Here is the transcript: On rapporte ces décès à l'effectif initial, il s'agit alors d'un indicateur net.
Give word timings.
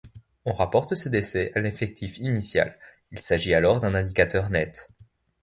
On 0.45 0.53
rapporte 0.53 0.95
ces 0.95 1.11
décès 1.11 1.51
à 1.53 1.59
l'effectif 1.59 2.17
initial, 2.17 2.75
il 3.11 3.19
s'agit 3.19 3.53
alors 3.53 3.81
d'un 3.81 3.93
indicateur 3.93 4.49
net. 4.49 4.89